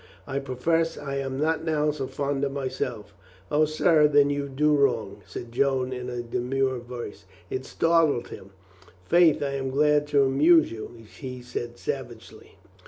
I 0.25 0.39
profess 0.39 0.97
I 0.97 1.17
am 1.17 1.37
not 1.37 1.63
now 1.63 1.91
so 1.91 2.07
fond 2.07 2.43
of 2.43 2.51
myself." 2.51 3.13
"O, 3.51 3.65
sir, 3.65 4.07
then 4.07 4.31
you 4.31 4.49
do 4.49 4.75
wrong," 4.75 5.21
said 5.27 5.51
Joan 5.51 5.93
in 5.93 6.09
a 6.09 6.23
de 6.23 6.39
mure 6.39 6.79
voice. 6.79 7.25
It 7.51 7.65
startled 7.65 8.29
him. 8.29 8.49
"Faith, 9.05 9.43
I 9.43 9.51
am 9.53 9.69
glad 9.69 10.07
to 10.07 10.23
amuse 10.23 10.71
you," 10.71 10.89
he 11.07 11.43
said 11.43 11.77
savagely. 11.77 12.57